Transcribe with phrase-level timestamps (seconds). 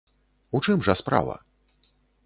[0.59, 1.35] У чым жа справа?